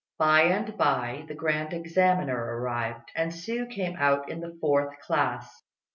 [0.17, 5.61] By and by the Grand Examiner arrived, and Hsiu came out in the fourth class.